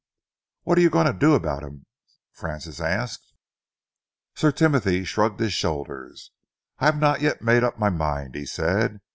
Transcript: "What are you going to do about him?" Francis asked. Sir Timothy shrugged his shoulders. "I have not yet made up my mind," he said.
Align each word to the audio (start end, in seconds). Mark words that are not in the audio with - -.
"What 0.63 0.79
are 0.79 0.81
you 0.81 0.89
going 0.89 1.05
to 1.05 1.13
do 1.13 1.35
about 1.35 1.61
him?" 1.61 1.85
Francis 2.33 2.79
asked. 2.81 3.35
Sir 4.33 4.51
Timothy 4.51 5.03
shrugged 5.03 5.39
his 5.39 5.53
shoulders. 5.53 6.31
"I 6.79 6.85
have 6.87 6.99
not 6.99 7.21
yet 7.21 7.43
made 7.43 7.63
up 7.63 7.77
my 7.77 7.91
mind," 7.91 8.33
he 8.33 8.47
said. 8.47 8.99